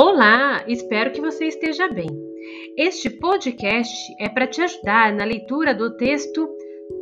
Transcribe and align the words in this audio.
Olá, 0.00 0.62
espero 0.68 1.10
que 1.10 1.20
você 1.20 1.46
esteja 1.46 1.88
bem. 1.88 2.06
Este 2.76 3.10
podcast 3.10 3.92
é 4.20 4.28
para 4.28 4.46
te 4.46 4.62
ajudar 4.62 5.12
na 5.12 5.24
leitura 5.24 5.74
do 5.74 5.96
texto 5.96 6.48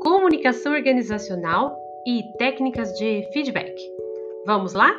Comunicação 0.00 0.72
Organizacional 0.72 1.76
e 2.06 2.22
Técnicas 2.38 2.94
de 2.94 3.28
Feedback. 3.34 3.78
Vamos 4.46 4.72
lá? 4.72 4.98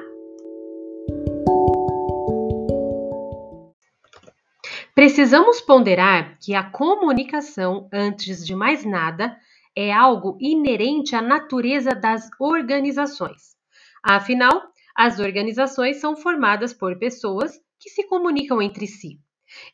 Precisamos 4.93 5.59
ponderar 5.61 6.37
que 6.39 6.53
a 6.53 6.69
comunicação, 6.69 7.89
antes 7.91 8.45
de 8.45 8.53
mais 8.53 8.85
nada, 8.85 9.35
é 9.75 9.91
algo 9.91 10.37
inerente 10.39 11.15
à 11.15 11.21
natureza 11.23 11.95
das 11.95 12.29
organizações. 12.39 13.55
Afinal, 14.03 14.61
as 14.95 15.19
organizações 15.19 15.97
são 15.97 16.15
formadas 16.15 16.75
por 16.75 16.95
pessoas 16.99 17.59
que 17.79 17.89
se 17.89 18.03
comunicam 18.03 18.61
entre 18.61 18.87
si 18.87 19.19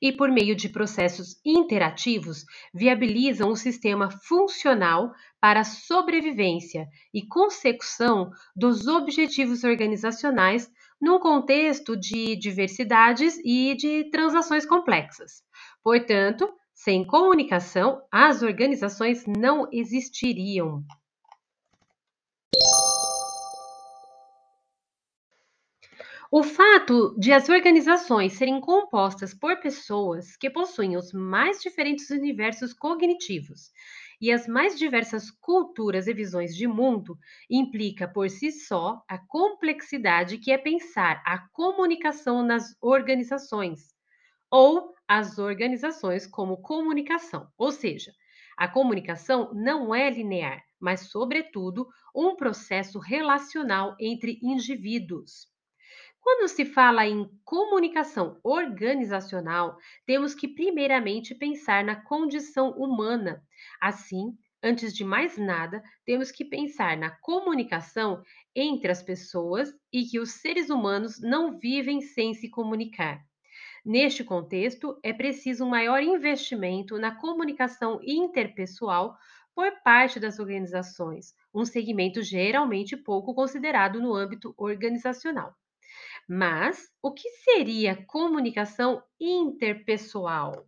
e, 0.01 0.11
por 0.11 0.29
meio 0.29 0.55
de 0.55 0.69
processos 0.69 1.39
interativos, 1.43 2.45
viabilizam 2.73 3.49
o 3.49 3.55
sistema 3.55 4.09
funcional 4.11 5.11
para 5.41 5.61
a 5.61 5.65
sobrevivência 5.65 6.87
e 7.13 7.25
consecução 7.25 8.31
dos 8.55 8.87
objetivos 8.87 9.63
organizacionais 9.63 10.69
num 11.01 11.19
contexto 11.19 11.97
de 11.97 12.35
diversidades 12.35 13.37
e 13.43 13.75
de 13.75 14.09
transações 14.09 14.65
complexas. 14.65 15.43
Portanto, 15.83 16.49
sem 16.73 17.05
comunicação, 17.05 18.01
as 18.11 18.41
organizações 18.41 19.25
não 19.27 19.67
existiriam. 19.71 20.83
O 26.35 26.41
fato 26.41 27.15
de 27.15 27.31
as 27.31 27.47
organizações 27.47 28.33
serem 28.33 28.59
compostas 28.59 29.35
por 29.35 29.55
pessoas 29.57 30.35
que 30.35 30.49
possuem 30.49 30.97
os 30.97 31.13
mais 31.13 31.61
diferentes 31.61 32.09
universos 32.09 32.73
cognitivos 32.73 33.69
e 34.19 34.31
as 34.31 34.47
mais 34.47 34.75
diversas 34.75 35.29
culturas 35.29 36.07
e 36.07 36.13
visões 36.13 36.55
de 36.55 36.65
mundo 36.65 37.19
implica 37.47 38.07
por 38.07 38.31
si 38.31 38.51
só 38.51 39.03
a 39.07 39.19
complexidade 39.19 40.39
que 40.39 40.51
é 40.51 40.57
pensar 40.57 41.21
a 41.23 41.37
comunicação 41.49 42.41
nas 42.41 42.75
organizações 42.81 43.93
ou 44.49 44.95
as 45.07 45.37
organizações 45.37 46.25
como 46.25 46.63
comunicação, 46.63 47.47
ou 47.55 47.71
seja, 47.71 48.11
a 48.57 48.67
comunicação 48.67 49.53
não 49.53 49.93
é 49.93 50.09
linear, 50.09 50.63
mas, 50.79 51.11
sobretudo, 51.11 51.87
um 52.15 52.35
processo 52.35 52.97
relacional 52.97 53.95
entre 53.99 54.39
indivíduos. 54.41 55.52
Quando 56.23 56.47
se 56.47 56.63
fala 56.63 57.05
em 57.05 57.29
comunicação 57.43 58.39
organizacional, 58.43 59.77
temos 60.05 60.33
que 60.33 60.47
primeiramente 60.47 61.35
pensar 61.35 61.83
na 61.83 61.97
condição 61.97 62.71
humana. 62.71 63.43
Assim, 63.81 64.33
antes 64.63 64.93
de 64.95 65.03
mais 65.03 65.37
nada, 65.37 65.83
temos 66.05 66.31
que 66.31 66.45
pensar 66.45 66.95
na 66.95 67.11
comunicação 67.11 68.23
entre 68.55 68.89
as 68.89 69.03
pessoas 69.03 69.73
e 69.91 70.05
que 70.05 70.17
os 70.17 70.31
seres 70.31 70.69
humanos 70.69 71.19
não 71.21 71.59
vivem 71.59 71.99
sem 71.99 72.33
se 72.33 72.49
comunicar. 72.49 73.19
Neste 73.85 74.23
contexto, 74.23 74.97
é 75.03 75.13
preciso 75.13 75.65
um 75.65 75.69
maior 75.69 76.01
investimento 76.01 76.97
na 76.99 77.15
comunicação 77.15 77.99
interpessoal 78.01 79.17
por 79.53 79.71
parte 79.83 80.19
das 80.21 80.39
organizações, 80.39 81.33
um 81.53 81.65
segmento 81.65 82.21
geralmente 82.23 82.95
pouco 82.97 83.35
considerado 83.35 84.01
no 84.01 84.15
âmbito 84.15 84.53
organizacional. 84.57 85.53
Mas 86.27 86.89
o 87.01 87.11
que 87.11 87.29
seria 87.29 88.05
comunicação 88.05 89.03
interpessoal? 89.19 90.65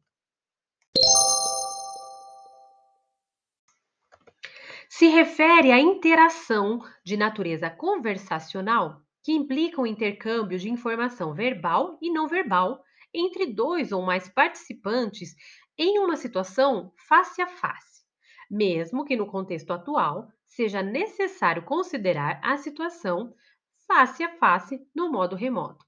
Se 4.90 5.08
refere 5.08 5.72
à 5.72 5.80
interação 5.80 6.80
de 7.04 7.18
natureza 7.18 7.70
conversacional 7.70 9.02
que 9.24 9.34
implica 9.34 9.82
o 9.82 9.88
intercâmbio 9.88 10.58
de 10.58 10.70
informação 10.70 11.34
verbal 11.34 11.98
e 12.02 12.12
não 12.12 12.28
verbal 12.28 12.84
entre 13.14 13.46
dois 13.46 13.92
ou 13.92 14.02
mais 14.02 14.30
participantes 14.30 15.36
em 15.78 16.00
uma 16.00 16.16
situação 16.16 16.94
face 17.08 17.42
a 17.42 17.48
face, 17.48 18.06
mesmo 18.50 19.04
que 19.04 19.16
no 19.16 19.28
contexto 19.28 19.72
atual 19.72 20.30
seja 20.46 20.82
necessário 20.82 21.64
considerar 21.64 22.40
a 22.44 22.58
situação 22.58 23.34
face 23.88 24.24
a 24.24 24.38
face 24.38 24.86
no 24.94 25.12
modo 25.12 25.36
remoto. 25.36 25.86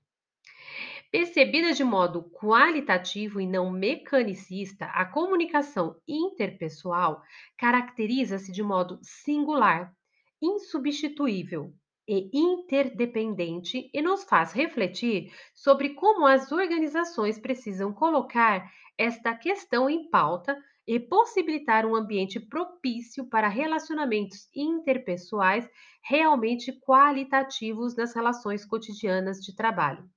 Percebida 1.10 1.74
de 1.74 1.84
modo 1.84 2.30
qualitativo 2.32 3.40
e 3.40 3.48
não 3.48 3.72
mecanicista, 3.72 4.86
a 4.88 5.06
comunicação 5.06 5.96
interpessoal 6.08 7.22
caracteriza-se 7.58 8.52
de 8.52 8.62
modo 8.62 9.00
singular, 9.02 9.94
insubstituível 10.42 11.74
e 12.08 12.30
interdependente 12.34 13.90
e 13.94 14.02
nos 14.02 14.24
faz 14.26 14.52
refletir 14.52 15.34
sobre 15.54 15.90
como 15.90 16.26
as 16.26 16.52
organizações 16.52 17.40
precisam 17.40 17.94
colocar 17.94 18.70
esta 18.98 19.34
questão 19.34 19.90
em 19.90 20.10
pauta 20.10 20.58
e 20.88 21.00
possibilitar 21.00 21.86
um 21.86 21.96
ambiente 21.96 22.40
propício 22.40 23.26
para 23.26 23.50
relacionamentos 23.50 24.48
interpessoais 24.56 25.70
realmente 26.02 26.72
qualitativos 26.80 27.96
nas 27.96 28.16
relações 28.16 28.66
cotidianas 28.66 29.42
de 29.42 29.54
trabalho. 29.54 30.10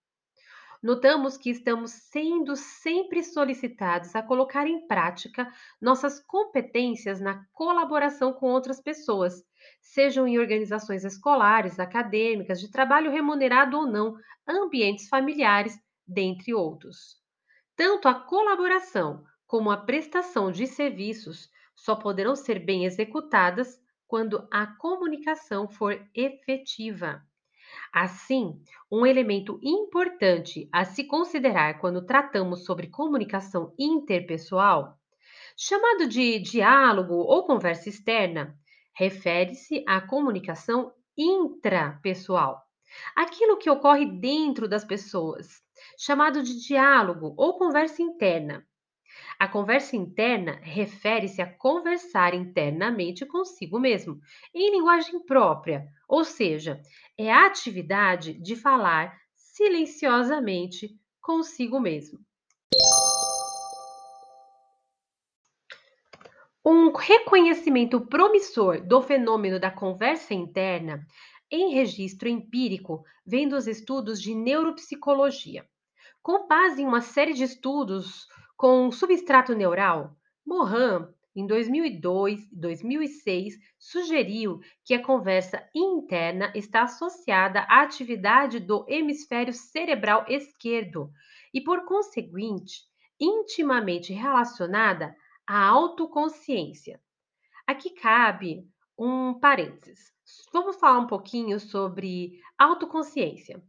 Notamos 0.83 1.37
que 1.37 1.51
estamos 1.51 1.91
sendo 1.91 2.57
sempre 2.57 3.23
solicitados 3.23 4.15
a 4.15 4.23
colocar 4.23 4.67
em 4.67 4.87
prática 4.87 5.53
nossas 5.79 6.21
competências 6.21 7.21
na 7.21 7.45
colaboração 7.53 8.33
com 8.33 8.47
outras 8.47 8.81
pessoas, 8.81 9.45
sejam 9.83 10.27
em 10.27 10.39
organizações 10.39 11.05
escolares, 11.05 11.79
acadêmicas, 11.79 12.61
de 12.61 12.71
trabalho 12.71 13.11
remunerado 13.11 13.77
ou 13.77 13.87
não, 13.87 14.17
ambientes 14.49 15.07
familiares, 15.09 15.79
dentre 16.07 16.55
outros. 16.55 17.21
Tanto 17.77 18.09
a 18.09 18.15
colaboração 18.15 19.23
como 19.51 19.69
a 19.69 19.77
prestação 19.77 20.53
de 20.53 20.65
serviços, 20.65 21.51
só 21.75 21.97
poderão 21.97 22.37
ser 22.37 22.61
bem 22.61 22.85
executadas 22.85 23.81
quando 24.07 24.47
a 24.49 24.65
comunicação 24.65 25.67
for 25.67 26.01
efetiva. 26.15 27.21
Assim, 27.93 28.63
um 28.89 29.05
elemento 29.05 29.59
importante 29.61 30.69
a 30.71 30.85
se 30.85 31.03
considerar 31.03 31.81
quando 31.81 32.07
tratamos 32.07 32.65
sobre 32.65 32.87
comunicação 32.87 33.75
interpessoal, 33.77 34.97
chamado 35.57 36.07
de 36.07 36.39
diálogo 36.39 37.15
ou 37.15 37.45
conversa 37.45 37.89
externa, 37.89 38.57
refere-se 38.95 39.83
à 39.85 40.01
comunicação 40.01 40.93
intrapessoal, 41.19 42.63
aquilo 43.17 43.57
que 43.57 43.69
ocorre 43.69 44.07
dentro 44.07 44.69
das 44.69 44.85
pessoas, 44.85 45.61
chamado 45.99 46.41
de 46.41 46.65
diálogo 46.65 47.35
ou 47.37 47.59
conversa 47.59 48.01
interna, 48.01 48.65
a 49.41 49.49
conversa 49.49 49.97
interna 49.97 50.61
refere-se 50.63 51.41
a 51.41 51.51
conversar 51.51 52.35
internamente 52.35 53.25
consigo 53.25 53.81
mesmo, 53.81 54.21
em 54.55 54.71
linguagem 54.71 55.19
própria, 55.25 55.89
ou 56.07 56.25
seja, 56.25 56.79
é 57.17 57.33
a 57.33 57.47
atividade 57.47 58.35
de 58.35 58.55
falar 58.55 59.19
silenciosamente 59.35 60.91
consigo 61.23 61.81
mesmo. 61.81 62.21
Um 66.63 66.93
reconhecimento 66.93 67.99
promissor 68.09 68.87
do 68.87 69.01
fenômeno 69.01 69.59
da 69.59 69.71
conversa 69.71 70.35
interna 70.35 71.07
em 71.51 71.73
registro 71.73 72.29
empírico 72.29 73.03
vem 73.25 73.49
dos 73.49 73.67
estudos 73.67 74.21
de 74.21 74.35
neuropsicologia. 74.35 75.67
Com 76.23 76.47
base 76.47 76.83
em 76.83 76.87
uma 76.87 77.01
série 77.01 77.33
de 77.33 77.45
estudos 77.45 78.29
com 78.61 78.93
substrato 78.93 79.55
neural, 79.55 80.15
Mohan, 80.47 81.09
em 81.35 81.47
2002 81.47 82.53
e 82.53 82.57
2006, 82.57 83.55
sugeriu 83.79 84.61
que 84.85 84.93
a 84.93 85.03
conversa 85.03 85.67
interna 85.75 86.53
está 86.55 86.83
associada 86.83 87.61
à 87.61 87.81
atividade 87.81 88.61
do 88.61 88.85
hemisfério 88.87 89.55
cerebral 89.55 90.27
esquerdo 90.29 91.11
e, 91.55 91.63
por 91.63 91.87
conseguinte, 91.87 92.83
intimamente 93.19 94.13
relacionada 94.13 95.17
à 95.47 95.65
autoconsciência. 95.65 97.01
Aqui 97.67 97.89
cabe 97.89 98.69
um 98.99 99.41
parênteses. 99.41 100.13
Vamos 100.53 100.77
falar 100.77 100.99
um 100.99 101.07
pouquinho 101.07 101.59
sobre 101.59 102.39
autoconsciência. 102.59 103.63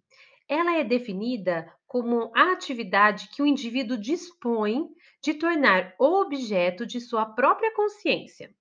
Ela 0.52 0.76
é 0.76 0.84
definida 0.84 1.74
como 1.88 2.30
a 2.36 2.52
atividade 2.52 3.30
que 3.30 3.42
o 3.42 3.46
indivíduo 3.48 3.98
dispõe 3.98 4.86
de 5.24 5.34
tornar 5.36 5.96
objeto 5.98 6.86
de 6.86 7.00
sua 7.00 7.26
própria 7.26 7.74
consciência. 7.74 8.54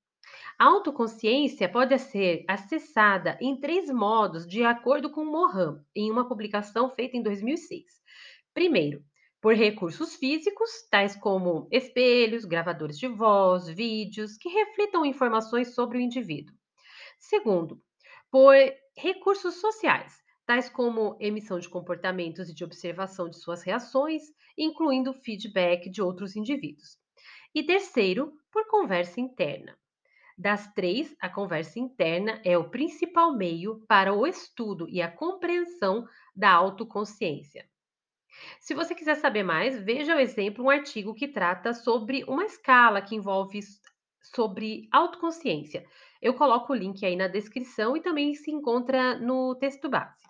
A 0.56 0.66
autoconsciência 0.66 1.68
pode 1.68 1.98
ser 1.98 2.44
acessada 2.46 3.36
em 3.40 3.58
três 3.58 3.90
modos, 3.90 4.46
de 4.46 4.62
acordo 4.62 5.10
com 5.10 5.24
Mohan, 5.24 5.84
em 5.92 6.12
uma 6.12 6.28
publicação 6.28 6.94
feita 6.94 7.16
em 7.16 7.22
2006. 7.24 7.84
Primeiro, 8.54 9.02
por 9.40 9.56
recursos 9.56 10.14
físicos, 10.14 10.70
tais 10.88 11.16
como 11.16 11.66
espelhos, 11.72 12.44
gravadores 12.44 13.00
de 13.00 13.08
voz, 13.08 13.66
vídeos, 13.68 14.36
que 14.36 14.48
reflitam 14.48 15.04
informações 15.04 15.74
sobre 15.74 15.98
o 15.98 16.00
indivíduo. 16.00 16.54
Segundo, 17.18 17.82
por 18.30 18.54
recursos 18.96 19.56
sociais, 19.56 20.20
tais 20.50 20.68
como 20.68 21.16
emissão 21.20 21.60
de 21.60 21.68
comportamentos 21.68 22.48
e 22.48 22.52
de 22.52 22.64
observação 22.64 23.28
de 23.28 23.36
suas 23.36 23.62
reações, 23.62 24.22
incluindo 24.58 25.12
feedback 25.12 25.88
de 25.88 26.02
outros 26.02 26.34
indivíduos. 26.34 26.98
E 27.54 27.62
terceiro, 27.62 28.32
por 28.50 28.66
conversa 28.66 29.20
interna. 29.20 29.78
Das 30.36 30.66
três, 30.74 31.14
a 31.20 31.28
conversa 31.28 31.78
interna 31.78 32.42
é 32.44 32.58
o 32.58 32.68
principal 32.68 33.32
meio 33.32 33.84
para 33.86 34.12
o 34.12 34.26
estudo 34.26 34.88
e 34.88 35.00
a 35.00 35.08
compreensão 35.08 36.04
da 36.34 36.50
autoconsciência. 36.50 37.64
Se 38.58 38.74
você 38.74 38.92
quiser 38.92 39.18
saber 39.18 39.44
mais, 39.44 39.80
veja 39.80 40.16
o 40.16 40.18
exemplo, 40.18 40.64
um 40.64 40.70
artigo 40.70 41.14
que 41.14 41.28
trata 41.28 41.72
sobre 41.72 42.24
uma 42.24 42.44
escala 42.44 43.00
que 43.00 43.14
envolve 43.14 43.60
sobre 44.34 44.88
autoconsciência. 44.90 45.86
Eu 46.20 46.34
coloco 46.34 46.72
o 46.72 46.76
link 46.76 47.06
aí 47.06 47.14
na 47.14 47.28
descrição 47.28 47.96
e 47.96 48.02
também 48.02 48.34
se 48.34 48.50
encontra 48.50 49.16
no 49.16 49.54
texto 49.54 49.88
base. 49.88 50.29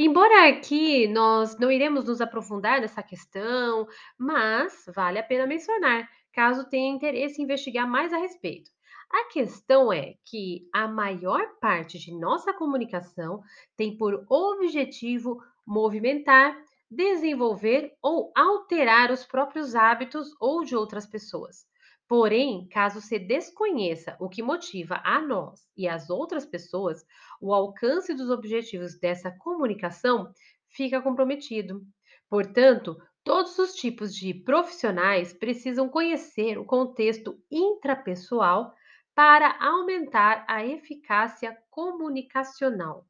Embora 0.00 0.48
aqui 0.48 1.08
nós 1.08 1.58
não 1.58 1.72
iremos 1.72 2.04
nos 2.04 2.20
aprofundar 2.20 2.80
nessa 2.80 3.02
questão, 3.02 3.84
mas 4.16 4.84
vale 4.94 5.18
a 5.18 5.24
pena 5.24 5.44
mencionar, 5.44 6.08
caso 6.32 6.68
tenha 6.70 6.94
interesse 6.94 7.40
em 7.40 7.44
investigar 7.44 7.84
mais 7.84 8.12
a 8.12 8.16
respeito. 8.16 8.70
A 9.10 9.24
questão 9.24 9.92
é 9.92 10.14
que 10.24 10.68
a 10.72 10.86
maior 10.86 11.44
parte 11.60 11.98
de 11.98 12.16
nossa 12.16 12.52
comunicação 12.52 13.42
tem 13.76 13.96
por 13.96 14.24
objetivo 14.30 15.42
movimentar, 15.66 16.56
desenvolver 16.88 17.92
ou 18.00 18.30
alterar 18.36 19.10
os 19.10 19.24
próprios 19.24 19.74
hábitos 19.74 20.28
ou 20.38 20.62
de 20.62 20.76
outras 20.76 21.06
pessoas. 21.06 21.66
Porém, 22.08 22.66
caso 22.68 23.00
se 23.00 23.18
desconheça 23.18 24.16
o 24.18 24.28
que 24.28 24.42
motiva 24.42 25.00
a 25.04 25.20
nós 25.20 25.60
e 25.76 25.86
as 25.86 26.10
outras 26.10 26.44
pessoas, 26.46 27.04
o 27.40 27.54
alcance 27.54 28.14
dos 28.14 28.30
objetivos 28.30 28.98
dessa 28.98 29.30
comunicação 29.30 30.32
fica 30.70 31.00
comprometido. 31.02 31.82
Portanto, 32.28 32.96
todos 33.22 33.58
os 33.58 33.74
tipos 33.74 34.14
de 34.14 34.32
profissionais 34.34 35.32
precisam 35.32 35.88
conhecer 35.88 36.58
o 36.58 36.64
contexto 36.64 37.38
intrapessoal 37.50 38.72
para 39.14 39.56
aumentar 39.64 40.44
a 40.48 40.64
eficácia 40.64 41.56
comunicacional. 41.70 43.06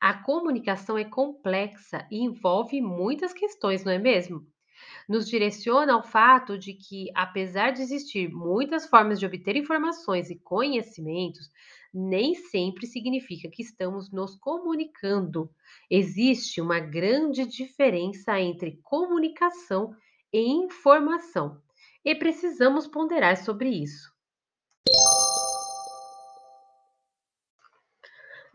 A 0.00 0.14
comunicação 0.24 0.98
é 0.98 1.04
complexa 1.04 2.06
e 2.10 2.20
envolve 2.24 2.80
muitas 2.80 3.32
questões, 3.32 3.84
não 3.84 3.92
é 3.92 3.98
mesmo? 3.98 4.46
Nos 5.08 5.28
direciona 5.28 5.94
ao 5.94 6.02
fato 6.02 6.58
de 6.58 6.74
que, 6.74 7.10
apesar 7.14 7.72
de 7.72 7.82
existir 7.82 8.30
muitas 8.30 8.86
formas 8.86 9.18
de 9.18 9.26
obter 9.26 9.56
informações 9.56 10.30
e 10.30 10.38
conhecimentos, 10.38 11.50
nem 11.92 12.34
sempre 12.34 12.86
significa 12.86 13.48
que 13.48 13.62
estamos 13.62 14.12
nos 14.12 14.36
comunicando. 14.36 15.50
Existe 15.90 16.60
uma 16.60 16.78
grande 16.78 17.46
diferença 17.46 18.38
entre 18.40 18.78
comunicação 18.82 19.94
e 20.32 20.40
informação, 20.40 21.60
e 22.04 22.14
precisamos 22.14 22.86
ponderar 22.86 23.36
sobre 23.36 23.70
isso. 23.70 24.14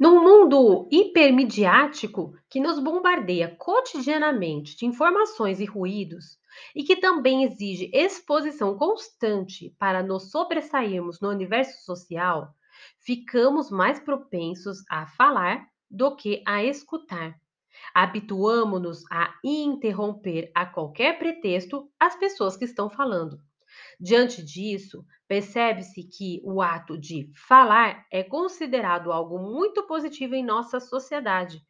Num 0.01 0.23
mundo 0.23 0.87
hipermediático 0.91 2.33
que 2.49 2.59
nos 2.59 2.79
bombardeia 2.79 3.55
cotidianamente 3.55 4.75
de 4.75 4.87
informações 4.87 5.59
e 5.59 5.65
ruídos, 5.65 6.39
e 6.75 6.83
que 6.83 6.95
também 6.95 7.43
exige 7.43 7.91
exposição 7.93 8.75
constante 8.75 9.75
para 9.77 10.01
nos 10.01 10.31
sobressairmos 10.31 11.21
no 11.21 11.29
universo 11.29 11.85
social, 11.85 12.51
ficamos 12.97 13.69
mais 13.69 13.99
propensos 13.99 14.79
a 14.89 15.05
falar 15.05 15.67
do 15.87 16.15
que 16.15 16.41
a 16.47 16.63
escutar. 16.63 17.39
Habituamo-nos 17.93 19.03
a 19.11 19.31
interromper 19.43 20.51
a 20.55 20.65
qualquer 20.65 21.19
pretexto 21.19 21.87
as 21.99 22.15
pessoas 22.15 22.57
que 22.57 22.65
estão 22.65 22.89
falando. 22.89 23.39
Diante 23.99 24.43
disso, 24.43 25.05
percebe-se 25.27 26.03
que 26.03 26.41
o 26.43 26.61
ato 26.61 26.97
de 26.97 27.31
falar 27.47 28.05
é 28.11 28.23
considerado 28.23 29.11
algo 29.11 29.39
muito 29.39 29.85
positivo 29.87 30.35
em 30.35 30.43
nossa 30.43 30.79
sociedade, 30.79 31.61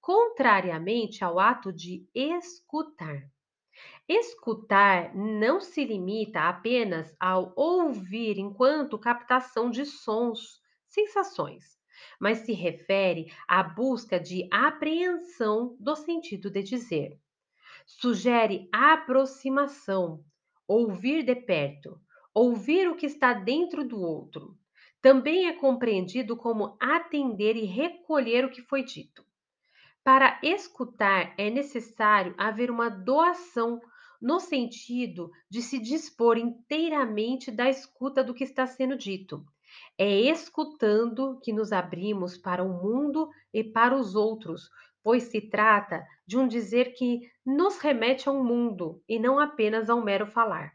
contrariamente 0.00 1.24
ao 1.24 1.38
ato 1.38 1.72
de 1.72 2.06
escutar. 2.14 3.22
Escutar 4.08 5.14
não 5.14 5.60
se 5.60 5.84
limita 5.84 6.48
apenas 6.48 7.14
ao 7.18 7.52
ouvir 7.56 8.38
enquanto 8.38 8.98
captação 8.98 9.70
de 9.70 9.86
sons, 9.86 10.60
sensações, 10.86 11.78
mas 12.20 12.38
se 12.38 12.52
refere 12.52 13.32
à 13.48 13.62
busca 13.62 14.18
de 14.18 14.48
apreensão 14.52 15.76
do 15.80 15.94
sentido 15.96 16.50
de 16.50 16.62
dizer. 16.62 17.18
Sugere 17.86 18.68
aproximação, 18.72 20.24
ouvir 20.66 21.22
de 21.22 21.34
perto, 21.34 22.00
ouvir 22.34 22.88
o 22.88 22.96
que 22.96 23.06
está 23.06 23.32
dentro 23.32 23.86
do 23.86 24.00
outro. 24.00 24.56
Também 25.00 25.48
é 25.48 25.52
compreendido 25.52 26.36
como 26.36 26.76
atender 26.80 27.56
e 27.56 27.64
recolher 27.64 28.44
o 28.44 28.50
que 28.50 28.62
foi 28.62 28.84
dito. 28.84 29.24
Para 30.04 30.40
escutar 30.42 31.34
é 31.38 31.50
necessário 31.50 32.34
haver 32.38 32.70
uma 32.70 32.88
doação 32.88 33.80
no 34.20 34.38
sentido 34.38 35.30
de 35.50 35.60
se 35.60 35.80
dispor 35.80 36.38
inteiramente 36.38 37.50
da 37.50 37.68
escuta 37.68 38.22
do 38.22 38.32
que 38.32 38.44
está 38.44 38.66
sendo 38.66 38.96
dito. 38.96 39.44
É 39.98 40.08
escutando 40.08 41.40
que 41.42 41.52
nos 41.52 41.72
abrimos 41.72 42.36
para 42.36 42.62
o 42.62 42.68
mundo 42.68 43.28
e 43.52 43.64
para 43.64 43.96
os 43.96 44.14
outros, 44.14 44.70
pois 45.02 45.24
se 45.24 45.40
trata 45.40 46.06
de 46.26 46.38
um 46.38 46.46
dizer 46.46 46.94
que 46.94 47.20
nos 47.44 47.78
remete 47.78 48.28
ao 48.28 48.42
mundo 48.42 49.02
e 49.08 49.18
não 49.18 49.38
apenas 49.38 49.90
ao 49.90 50.02
mero 50.02 50.26
falar. 50.26 50.72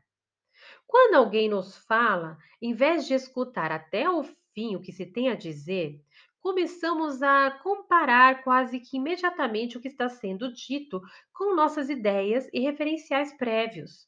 Quando 0.86 1.16
alguém 1.16 1.50
nos 1.50 1.78
fala, 1.78 2.38
em 2.62 2.74
vez 2.74 3.06
de 3.06 3.14
escutar 3.14 3.72
até 3.72 4.10
o 4.10 4.24
fim 4.54 4.76
o 4.76 4.82
que 4.82 4.92
se 4.92 5.06
tem 5.06 5.30
a 5.30 5.36
dizer, 5.36 6.02
começamos 6.40 7.22
a 7.22 7.52
comparar 7.52 8.44
quase 8.44 8.80
que 8.80 8.98
imediatamente 8.98 9.78
o 9.78 9.82
que 9.82 9.88
está 9.88 10.08
sendo 10.08 10.54
dito 10.54 11.02
com 11.34 11.56
nossas 11.56 11.90
ideias 11.90 12.50
e 12.54 12.60
referenciais 12.62 13.34
prévios. 13.38 14.08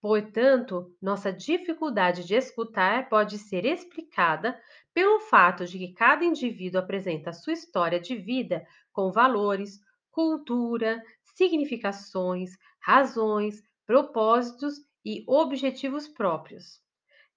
Portanto, 0.00 0.96
nossa 1.02 1.30
dificuldade 1.30 2.24
de 2.24 2.34
escutar 2.34 3.08
pode 3.08 3.36
ser 3.36 3.66
explicada 3.66 4.58
pelo 4.94 5.20
fato 5.20 5.66
de 5.66 5.78
que 5.78 5.92
cada 5.92 6.24
indivíduo 6.24 6.80
apresenta 6.80 7.32
sua 7.32 7.52
história 7.52 8.00
de 8.00 8.16
vida 8.16 8.66
com 8.92 9.10
valores, 9.10 9.78
cultura, 10.10 11.02
significações, 11.22 12.50
razões, 12.80 13.62
propósitos 13.86 14.74
e 15.04 15.24
objetivos 15.26 16.08
próprios. 16.08 16.80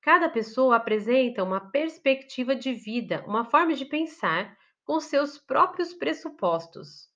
Cada 0.01 0.27
pessoa 0.29 0.75
apresenta 0.75 1.43
uma 1.43 1.71
perspectiva 1.71 2.55
de 2.55 2.73
vida, 2.73 3.23
uma 3.25 3.45
forma 3.45 3.73
de 3.73 3.85
pensar 3.85 4.57
com 4.83 4.99
seus 4.99 5.37
próprios 5.37 5.93
pressupostos. 5.93 7.09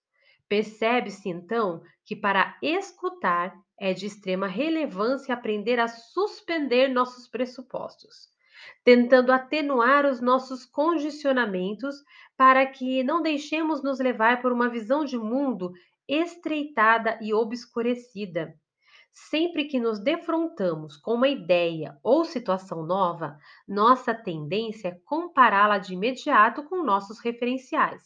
Percebe-se 0.47 1.27
então 1.27 1.83
que 2.05 2.15
para 2.15 2.57
escutar 2.61 3.53
é 3.77 3.93
de 3.93 4.05
extrema 4.05 4.47
relevância 4.47 5.33
aprender 5.33 5.79
a 5.79 5.87
suspender 5.87 6.87
nossos 6.87 7.27
pressupostos, 7.27 8.29
tentando 8.83 9.31
atenuar 9.31 10.05
os 10.05 10.21
nossos 10.21 10.65
condicionamentos 10.65 11.95
para 12.35 12.65
que 12.65 13.03
não 13.03 13.21
deixemos 13.21 13.83
nos 13.83 13.99
levar 13.99 14.41
por 14.41 14.51
uma 14.51 14.69
visão 14.69 15.03
de 15.03 15.17
mundo 15.17 15.71
estreitada 16.07 17.17
e 17.21 17.33
obscurecida. 17.33 18.53
Sempre 19.11 19.65
que 19.65 19.79
nos 19.79 19.99
defrontamos 19.99 20.95
com 20.95 21.15
uma 21.15 21.27
ideia 21.27 21.97
ou 22.03 22.23
situação 22.23 22.85
nova, 22.85 23.35
nossa 23.67 24.13
tendência 24.13 24.89
é 24.89 24.99
compará-la 25.05 25.79
de 25.79 25.93
imediato 25.93 26.63
com 26.63 26.83
nossos 26.83 27.19
referenciais. 27.19 28.03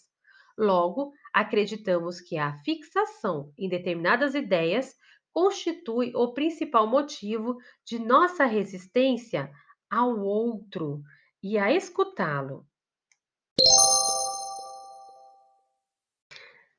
Logo, 0.57 1.11
acreditamos 1.33 2.21
que 2.21 2.37
a 2.37 2.53
fixação 2.59 3.51
em 3.57 3.67
determinadas 3.67 4.35
ideias 4.35 4.95
constitui 5.33 6.11
o 6.15 6.33
principal 6.33 6.87
motivo 6.87 7.57
de 7.85 7.99
nossa 7.99 8.45
resistência 8.45 9.51
ao 9.91 10.17
outro 10.17 11.03
e 11.43 11.57
a 11.57 11.69
escutá-lo. 11.73 12.65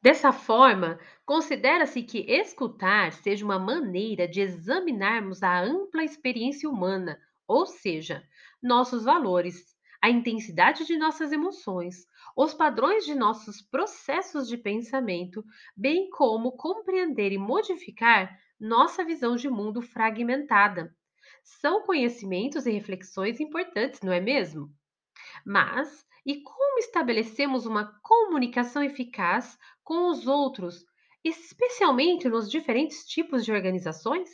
Dessa 0.01 0.33
forma, 0.33 0.99
considera-se 1.25 2.03
que 2.03 2.21
escutar 2.21 3.13
seja 3.13 3.45
uma 3.45 3.59
maneira 3.59 4.27
de 4.27 4.41
examinarmos 4.41 5.43
a 5.43 5.63
ampla 5.63 6.03
experiência 6.03 6.69
humana, 6.69 7.21
ou 7.47 7.67
seja, 7.67 8.27
nossos 8.61 9.05
valores, 9.05 9.77
a 10.01 10.09
intensidade 10.11 10.87
de 10.87 10.97
nossas 10.97 11.31
emoções, 11.31 12.07
os 12.37 12.55
padrões 12.55 13.05
de 13.05 13.15
nossos 13.15 13.61
processos 13.61 14.49
de 14.49 14.57
pensamento, 14.57 15.45
bem 15.77 16.09
como 16.11 16.53
compreender 16.53 17.31
e 17.31 17.39
modificar 17.39 18.37
nossa 18.59 19.05
visão 19.05 19.37
de 19.37 19.49
mundo 19.49 19.83
fragmentada. 19.83 20.93
São 21.43 21.85
conhecimentos 21.87 22.67
e 22.67 22.71
reflexões 22.71 23.41
importantes, 23.41 24.01
não 24.01 24.13
é 24.13 24.21
mesmo? 24.21 24.71
Mas 25.45 26.07
e 26.25 26.41
como 26.41 26.79
estabelecemos 26.79 27.67
uma 27.67 27.99
comunicação 28.01 28.83
eficaz 28.83 29.59
com 29.83 30.09
os 30.09 30.27
outros, 30.27 30.85
especialmente 31.25 32.29
nos 32.29 32.51
diferentes 32.51 33.05
tipos 33.07 33.45
de 33.45 33.53
organizações? 33.53 34.31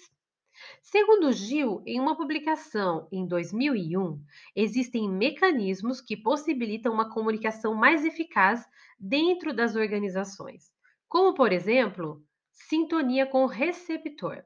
Segundo 0.82 1.32
Gil, 1.32 1.82
em 1.86 2.00
uma 2.00 2.16
publicação 2.16 3.08
em 3.12 3.26
2001, 3.26 4.20
existem 4.54 5.08
mecanismos 5.08 6.00
que 6.00 6.16
possibilitam 6.16 6.92
uma 6.92 7.10
comunicação 7.10 7.74
mais 7.74 8.04
eficaz 8.04 8.66
dentro 8.98 9.54
das 9.54 9.76
organizações, 9.76 10.70
como, 11.08 11.32
por 11.32 11.52
exemplo, 11.52 12.22
sintonia 12.52 13.24
com 13.24 13.44
o 13.44 13.46
receptor. 13.46 14.44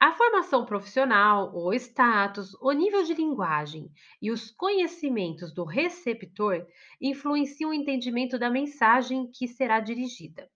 A 0.00 0.12
formação 0.12 0.64
profissional, 0.64 1.52
o 1.52 1.72
status, 1.74 2.54
o 2.60 2.70
nível 2.70 3.02
de 3.02 3.14
linguagem 3.14 3.90
e 4.22 4.30
os 4.30 4.48
conhecimentos 4.48 5.52
do 5.52 5.64
receptor 5.64 6.64
influenciam 7.00 7.70
o 7.70 7.74
entendimento 7.74 8.38
da 8.38 8.48
mensagem 8.48 9.28
que 9.28 9.48
será 9.48 9.80
dirigida. 9.80 10.48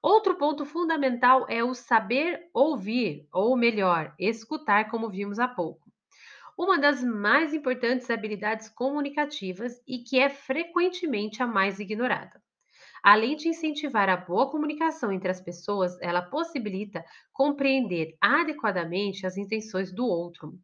Outro 0.00 0.36
ponto 0.36 0.64
fundamental 0.64 1.46
é 1.48 1.64
o 1.64 1.74
saber 1.74 2.48
ouvir, 2.54 3.26
ou 3.32 3.56
melhor, 3.56 4.14
escutar, 4.16 4.88
como 4.88 5.10
vimos 5.10 5.40
há 5.40 5.48
pouco. 5.48 5.90
Uma 6.56 6.78
das 6.78 7.02
mais 7.02 7.52
importantes 7.52 8.08
habilidades 8.08 8.68
comunicativas 8.68 9.82
e 9.84 9.98
que 9.98 10.20
é 10.20 10.28
frequentemente 10.28 11.42
a 11.42 11.46
mais 11.46 11.80
ignorada. 11.80 12.40
Além 13.02 13.36
de 13.36 13.48
incentivar 13.48 14.08
a 14.08 14.16
boa 14.16 14.50
comunicação 14.50 15.12
entre 15.12 15.30
as 15.30 15.40
pessoas, 15.40 15.96
ela 16.00 16.22
possibilita 16.22 17.04
compreender 17.32 18.16
adequadamente 18.20 19.26
as 19.26 19.36
intenções 19.36 19.92
do 19.92 20.06
outro. 20.06 20.58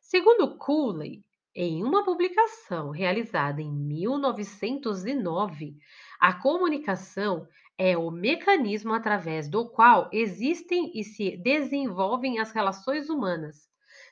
Segundo 0.00 0.56
Cooley, 0.58 1.24
em 1.54 1.82
uma 1.82 2.04
publicação 2.04 2.90
realizada 2.90 3.60
em 3.60 3.72
1909, 3.72 5.76
a 6.20 6.32
comunicação 6.32 7.46
é 7.76 7.96
o 7.96 8.10
mecanismo 8.10 8.92
através 8.92 9.48
do 9.48 9.68
qual 9.68 10.08
existem 10.12 10.92
e 10.94 11.04
se 11.04 11.36
desenvolvem 11.36 12.38
as 12.38 12.52
relações 12.52 13.08
humanas. 13.08 13.68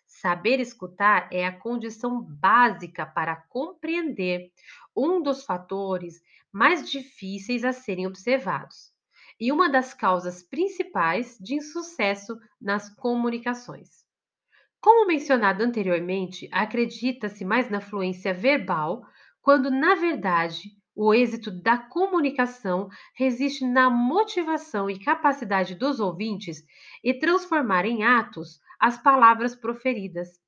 Saber 0.06 0.60
escutar 0.60 1.28
é 1.32 1.44
a 1.44 1.52
condição 1.52 2.22
básica 2.22 3.04
para 3.04 3.36
compreender 3.36 4.52
um 4.96 5.20
dos 5.20 5.44
fatores 5.44 6.22
mais 6.52 6.90
difíceis 6.90 7.64
a 7.64 7.72
serem 7.72 8.06
observados 8.06 8.94
e 9.38 9.52
uma 9.52 9.68
das 9.68 9.92
causas 9.92 10.42
principais 10.42 11.36
de 11.38 11.56
insucesso 11.56 12.38
nas 12.60 12.88
comunicações. 12.88 14.06
Como 14.80 15.06
mencionado 15.06 15.62
anteriormente, 15.62 16.48
acredita-se 16.52 17.44
mais 17.44 17.68
na 17.68 17.80
fluência 17.80 18.32
verbal, 18.32 19.04
quando 19.42 19.70
na 19.70 19.94
verdade 19.96 20.70
o 20.94 21.12
êxito 21.12 21.50
da 21.50 21.76
comunicação 21.76 22.88
reside 23.14 23.66
na 23.66 23.90
motivação 23.90 24.88
e 24.88 24.98
capacidade 24.98 25.74
dos 25.74 26.00
ouvintes 26.00 26.64
e 27.04 27.12
transformar 27.12 27.84
em 27.84 28.02
atos 28.02 28.60
as 28.80 29.00
palavras 29.00 29.54
proferidas. 29.54 30.40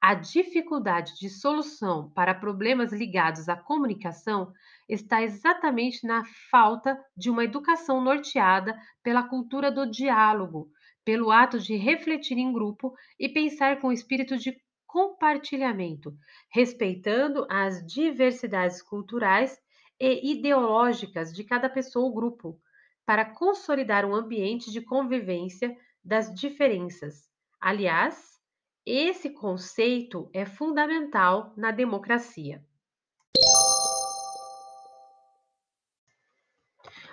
A 0.00 0.14
dificuldade 0.14 1.14
de 1.20 1.30
solução 1.30 2.10
para 2.10 2.34
problemas 2.34 2.92
ligados 2.92 3.48
à 3.48 3.54
comunicação 3.54 4.52
está 4.88 5.22
exatamente 5.22 6.04
na 6.04 6.24
falta 6.50 6.98
de 7.16 7.30
uma 7.30 7.44
educação 7.44 8.00
norteada 8.00 8.76
pela 9.00 9.22
cultura 9.22 9.70
do 9.70 9.88
diálogo, 9.88 10.68
pelo 11.04 11.30
ato 11.30 11.58
de 11.58 11.76
refletir 11.76 12.36
em 12.36 12.52
grupo 12.52 12.92
e 13.18 13.28
pensar 13.28 13.80
com 13.80 13.92
espírito 13.92 14.36
de 14.36 14.56
compartilhamento, 14.88 16.12
respeitando 16.50 17.46
as 17.48 17.86
diversidades 17.86 18.82
culturais 18.82 19.56
e 20.00 20.32
ideológicas 20.32 21.32
de 21.32 21.44
cada 21.44 21.70
pessoa 21.70 22.06
ou 22.06 22.12
grupo, 22.12 22.60
para 23.06 23.24
consolidar 23.24 24.04
um 24.04 24.14
ambiente 24.14 24.70
de 24.70 24.80
convivência 24.80 25.76
das 26.04 26.34
diferenças. 26.34 27.31
Aliás, 27.64 28.40
esse 28.84 29.30
conceito 29.30 30.28
é 30.34 30.44
fundamental 30.44 31.54
na 31.56 31.70
democracia. 31.70 32.60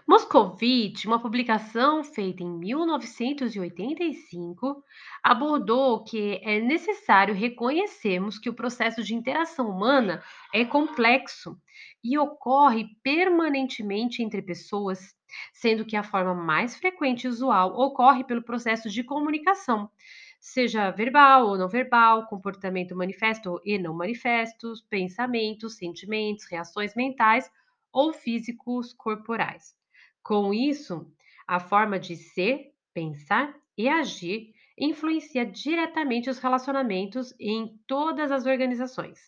Moscovitch, 0.08 1.06
uma 1.06 1.22
publicação 1.22 2.04
feita 2.04 2.42
em 2.42 2.50
1985, 2.50 4.84
abordou 5.24 6.04
que 6.04 6.42
é 6.44 6.60
necessário 6.60 7.36
reconhecermos 7.36 8.40
que 8.40 8.50
o 8.50 8.56
processo 8.56 9.04
de 9.04 9.14
interação 9.14 9.70
humana 9.70 10.24
é 10.52 10.66
complexo 10.66 11.62
e 12.04 12.18
ocorre 12.18 12.88
permanentemente 13.04 14.24
entre 14.24 14.42
pessoas, 14.42 15.14
sendo 15.54 15.86
que 15.86 15.96
a 15.96 16.02
forma 16.02 16.34
mais 16.34 16.76
frequente 16.76 17.26
e 17.26 17.28
usual 17.28 17.80
ocorre 17.80 18.24
pelo 18.24 18.42
processo 18.42 18.90
de 18.90 19.04
comunicação, 19.04 19.92
seja 20.40 20.92
verbal 20.92 21.48
ou 21.48 21.58
não 21.58 21.68
verbal, 21.68 22.28
comportamento 22.28 22.96
manifesto 22.96 23.62
e 23.66 23.78
não 23.78 23.94
manifestos, 23.94 24.82
pensamentos, 24.82 25.78
sentimentos, 25.78 26.46
reações 26.50 26.96
mentais 26.96 27.50
ou 27.92 28.14
físicos 28.14 28.94
corporais. 28.94 29.76
Com 30.24 30.54
isso, 30.54 31.12
a 31.48 31.60
forma 31.60 32.00
de 32.00 32.16
ser, 32.16 32.72
pensar 32.94 33.56
e 33.78 33.90
agir 33.90 34.54
influencia 34.78 35.46
diretamente 35.46 36.30
os 36.30 36.40
relacionamentos 36.40 37.34
em 37.40 37.78
todas 37.86 38.32
as 38.32 38.46
organizações. 38.46 39.20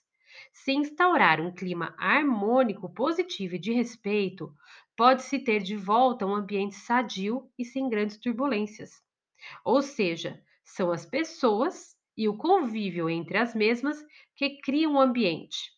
Se 0.53 0.71
instaurar 0.71 1.41
um 1.41 1.53
clima 1.53 1.93
harmônico, 1.97 2.93
positivo 2.93 3.55
e 3.55 3.59
de 3.59 3.73
respeito, 3.73 4.53
pode-se 4.95 5.39
ter 5.39 5.61
de 5.61 5.75
volta 5.75 6.25
um 6.25 6.33
ambiente 6.33 6.75
sadio 6.75 7.49
e 7.57 7.65
sem 7.65 7.89
grandes 7.89 8.17
turbulências. 8.17 8.91
Ou 9.65 9.81
seja, 9.81 10.41
são 10.75 10.91
as 10.91 11.05
pessoas 11.05 11.95
e 12.17 12.27
o 12.27 12.37
convívio 12.37 13.09
entre 13.09 13.37
as 13.37 13.55
mesmas 13.55 13.97
que 14.35 14.61
criam 14.61 14.95
o 14.95 14.99
ambiente. 14.99 15.71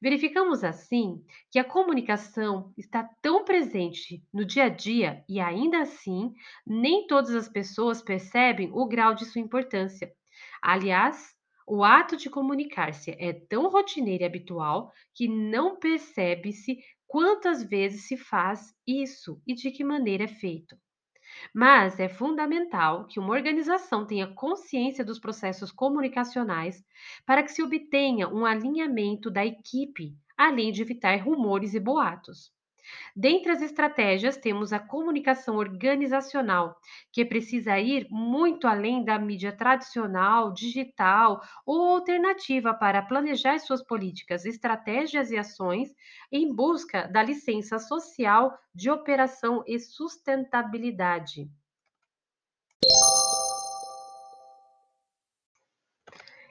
Verificamos 0.00 0.64
assim 0.64 1.24
que 1.50 1.58
a 1.58 1.64
comunicação 1.64 2.72
está 2.76 3.08
tão 3.20 3.44
presente 3.44 4.22
no 4.32 4.44
dia 4.44 4.64
a 4.64 4.68
dia 4.68 5.24
e 5.28 5.40
ainda 5.40 5.80
assim 5.80 6.32
nem 6.66 7.06
todas 7.06 7.34
as 7.34 7.48
pessoas 7.48 8.02
percebem 8.02 8.70
o 8.72 8.86
grau 8.86 9.14
de 9.14 9.24
sua 9.24 9.40
importância. 9.40 10.12
Aliás, 10.60 11.34
o 11.66 11.84
ato 11.84 12.16
de 12.16 12.28
comunicar-se 12.28 13.12
é 13.18 13.32
tão 13.32 13.68
rotineiro 13.68 14.24
e 14.24 14.26
habitual 14.26 14.92
que 15.14 15.28
não 15.28 15.76
percebe-se 15.76 16.78
quantas 17.06 17.62
vezes 17.62 18.08
se 18.08 18.16
faz 18.16 18.74
isso 18.86 19.40
e 19.46 19.54
de 19.54 19.70
que 19.70 19.84
maneira 19.84 20.24
é 20.24 20.28
feito. 20.28 20.76
Mas 21.54 21.98
é 21.98 22.08
fundamental 22.08 23.06
que 23.06 23.18
uma 23.18 23.32
organização 23.32 24.06
tenha 24.06 24.34
consciência 24.34 25.04
dos 25.04 25.18
processos 25.18 25.72
comunicacionais 25.72 26.84
para 27.26 27.42
que 27.42 27.50
se 27.52 27.62
obtenha 27.62 28.28
um 28.28 28.44
alinhamento 28.44 29.30
da 29.30 29.44
equipe, 29.44 30.16
além 30.36 30.72
de 30.72 30.82
evitar 30.82 31.16
rumores 31.22 31.74
e 31.74 31.80
boatos. 31.80 32.52
Dentre 33.14 33.52
as 33.52 33.62
estratégias, 33.62 34.36
temos 34.36 34.72
a 34.72 34.78
comunicação 34.78 35.56
organizacional, 35.56 36.76
que 37.12 37.24
precisa 37.24 37.78
ir 37.78 38.06
muito 38.10 38.66
além 38.66 39.04
da 39.04 39.18
mídia 39.18 39.52
tradicional, 39.52 40.52
digital 40.52 41.42
ou 41.66 41.96
alternativa 41.96 42.74
para 42.74 43.02
planejar 43.02 43.58
suas 43.58 43.82
políticas, 43.82 44.44
estratégias 44.44 45.30
e 45.30 45.36
ações 45.36 45.94
em 46.30 46.54
busca 46.54 47.06
da 47.06 47.22
licença 47.22 47.78
social 47.78 48.58
de 48.74 48.90
operação 48.90 49.62
e 49.66 49.78
sustentabilidade. 49.78 51.50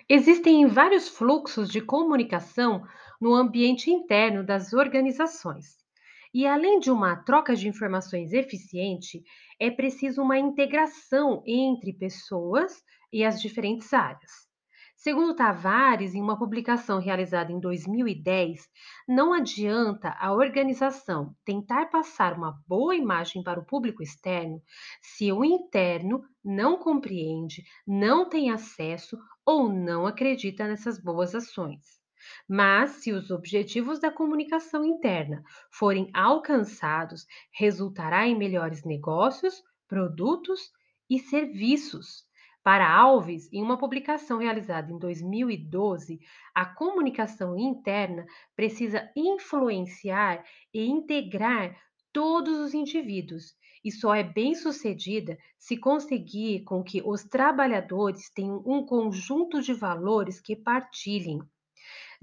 Existem 0.07 0.67
vários 0.67 1.07
fluxos 1.07 1.69
de 1.69 1.79
comunicação 1.79 2.85
no 3.19 3.33
ambiente 3.33 3.89
interno 3.89 4.43
das 4.43 4.73
organizações. 4.73 5.80
E 6.33 6.47
além 6.47 6.79
de 6.79 6.89
uma 6.89 7.15
troca 7.15 7.55
de 7.55 7.67
informações 7.67 8.31
eficiente, 8.31 9.21
é 9.59 9.69
preciso 9.69 10.21
uma 10.21 10.39
integração 10.39 11.43
entre 11.45 11.93
pessoas 11.93 12.81
e 13.11 13.23
as 13.23 13.41
diferentes 13.41 13.93
áreas. 13.93 14.50
Segundo 14.95 15.35
Tavares, 15.35 16.13
em 16.13 16.21
uma 16.21 16.38
publicação 16.38 17.00
realizada 17.00 17.51
em 17.51 17.59
2010, 17.59 18.69
não 19.07 19.33
adianta 19.33 20.15
a 20.19 20.31
organização 20.31 21.35
tentar 21.43 21.88
passar 21.88 22.38
uma 22.38 22.61
boa 22.67 22.95
imagem 22.95 23.41
para 23.41 23.59
o 23.59 23.65
público 23.65 24.03
externo 24.03 24.61
se 25.01 25.31
o 25.31 25.43
interno 25.43 26.23
não 26.45 26.77
compreende, 26.77 27.63
não 27.85 28.29
tem 28.29 28.51
acesso 28.51 29.17
ou 29.43 29.67
não 29.67 30.05
acredita 30.05 30.67
nessas 30.67 31.01
boas 31.01 31.33
ações. 31.33 32.00
Mas, 32.47 32.91
se 32.91 33.11
os 33.11 33.31
objetivos 33.31 33.99
da 33.99 34.11
comunicação 34.11 34.85
interna 34.85 35.43
forem 35.71 36.09
alcançados, 36.13 37.25
resultará 37.51 38.27
em 38.27 38.37
melhores 38.37 38.83
negócios, 38.83 39.61
produtos 39.87 40.71
e 41.09 41.19
serviços. 41.19 42.25
Para 42.63 42.87
Alves, 42.87 43.51
em 43.51 43.61
uma 43.61 43.77
publicação 43.77 44.37
realizada 44.37 44.91
em 44.91 44.99
2012, 44.99 46.19
a 46.53 46.65
comunicação 46.65 47.57
interna 47.57 48.25
precisa 48.55 49.11
influenciar 49.15 50.45
e 50.73 50.85
integrar 50.85 51.75
todos 52.13 52.59
os 52.59 52.73
indivíduos 52.73 53.55
e 53.83 53.91
só 53.91 54.13
é 54.13 54.23
bem-sucedida 54.23 55.37
se 55.57 55.75
conseguir 55.75 56.63
com 56.63 56.83
que 56.83 57.01
os 57.03 57.23
trabalhadores 57.23 58.29
tenham 58.29 58.61
um 58.65 58.85
conjunto 58.85 59.61
de 59.61 59.73
valores 59.73 60.39
que 60.39 60.55
partilhem. 60.55 61.39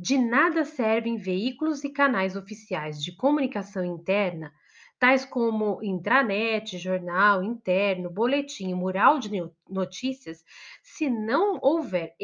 De 0.01 0.17
nada 0.17 0.65
servem 0.65 1.17
veículos 1.17 1.83
e 1.83 1.91
canais 1.91 2.37
oficiais 2.37 3.03
de 3.03 3.17
comunicação 3.17 3.85
interna, 3.85 4.55
tais 4.97 5.25
como 5.25 5.83
intranet, 5.83 6.79
jornal 6.79 7.43
interno, 7.43 8.09
boletim, 8.09 8.75
mural 8.75 9.19
de 9.19 9.29
notícias, 9.69 10.45
se 10.85 11.11
não 11.11 11.59
houver 11.61 12.15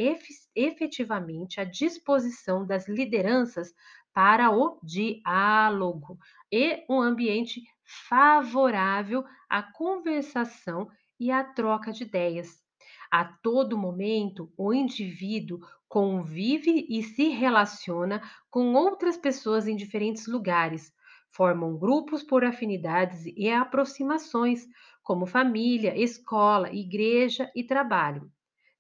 efetivamente 0.55 1.61
a 1.61 1.65
disposição 1.65 2.65
das 2.65 2.87
lideranças 2.87 3.75
para 4.13 4.53
o 4.53 4.79
diálogo 4.81 6.17
e 6.53 6.85
um 6.89 7.01
ambiente 7.01 7.61
favorável 8.09 9.25
à 9.51 9.65
conversação 9.65 10.89
e 11.19 11.33
à 11.33 11.43
troca 11.43 11.91
de 11.93 12.05
ideias. 12.05 12.63
A 13.11 13.25
todo 13.25 13.79
momento, 13.79 14.53
o 14.57 14.73
indivíduo 14.73 15.61
convive 15.95 16.85
e 16.89 17.05
se 17.05 17.29
relaciona 17.29 18.21
com 18.51 18.75
outras 18.75 19.17
pessoas 19.17 19.69
em 19.69 19.77
diferentes 19.77 20.27
lugares, 20.27 20.93
formam 21.31 21.79
grupos 21.79 22.21
por 22.21 22.45
afinidades 22.45 23.25
e 23.27 23.49
aproximações, 23.49 24.67
como 25.05 25.25
família, 25.25 25.97
escola, 25.97 26.69
igreja 26.73 27.49
e 27.55 27.63
trabalho. 27.63 28.29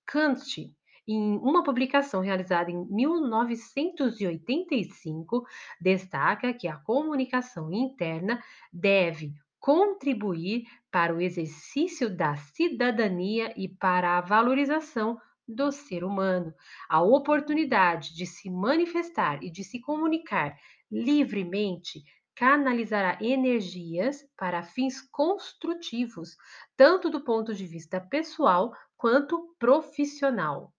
Kant, 0.04 0.74
em 1.06 1.36
uma 1.36 1.62
publicação 1.62 2.20
realizada 2.20 2.72
em 2.72 2.84
1985, 2.90 5.46
destaca 5.80 6.52
que 6.52 6.66
a 6.66 6.78
comunicação 6.78 7.72
interna 7.72 8.42
deve 8.72 9.32
contribuir 9.60 10.64
para 10.90 11.14
o 11.14 11.20
exercício 11.20 12.10
da 12.10 12.34
cidadania 12.34 13.54
e 13.56 13.68
para 13.68 14.18
a 14.18 14.20
valorização 14.20 15.16
do 15.46 15.70
ser 15.70 16.04
humano. 16.04 16.54
A 16.88 17.02
oportunidade 17.02 18.14
de 18.14 18.26
se 18.26 18.50
manifestar 18.50 19.42
e 19.42 19.50
de 19.50 19.62
se 19.62 19.80
comunicar 19.80 20.56
livremente 20.90 22.02
canalizará 22.34 23.18
energias 23.20 24.26
para 24.36 24.62
fins 24.62 25.00
construtivos, 25.00 26.36
tanto 26.76 27.08
do 27.08 27.22
ponto 27.22 27.54
de 27.54 27.66
vista 27.66 28.00
pessoal 28.00 28.72
quanto 28.96 29.54
profissional. 29.58 30.72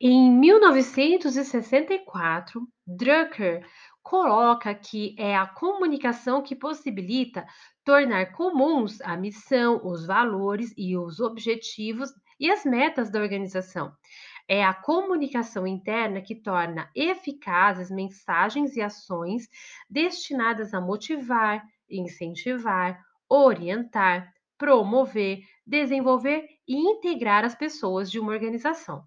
Em 0.00 0.30
1964, 0.30 2.64
Drucker 2.86 3.66
coloca 4.08 4.74
que 4.74 5.14
é 5.18 5.36
a 5.36 5.46
comunicação 5.46 6.42
que 6.42 6.56
possibilita 6.56 7.46
tornar 7.84 8.32
comuns 8.32 9.02
a 9.02 9.14
missão, 9.18 9.82
os 9.84 10.06
valores 10.06 10.72
e 10.78 10.96
os 10.96 11.20
objetivos 11.20 12.10
e 12.40 12.50
as 12.50 12.64
metas 12.64 13.10
da 13.10 13.20
organização. 13.20 13.92
É 14.48 14.64
a 14.64 14.72
comunicação 14.72 15.66
interna 15.66 16.22
que 16.22 16.34
torna 16.34 16.90
eficazes 16.96 17.90
mensagens 17.90 18.76
e 18.76 18.80
ações 18.80 19.46
destinadas 19.90 20.72
a 20.72 20.80
motivar, 20.80 21.62
incentivar, 21.90 22.98
orientar, 23.28 24.32
promover, 24.56 25.40
desenvolver 25.66 26.48
e 26.66 26.76
integrar 26.76 27.44
as 27.44 27.54
pessoas 27.54 28.10
de 28.10 28.18
uma 28.18 28.32
organização. 28.32 29.04